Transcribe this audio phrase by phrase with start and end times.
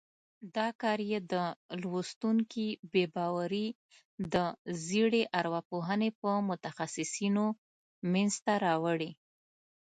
[0.55, 1.33] دا کار یې د
[1.81, 3.67] لوستونکي بې باوري
[4.33, 4.35] د
[4.85, 7.45] زېړې روانپوهنې په متخصیصینو
[8.11, 9.11] منځته راوړي.